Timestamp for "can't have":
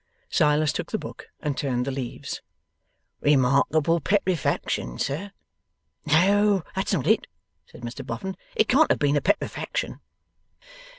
8.67-8.97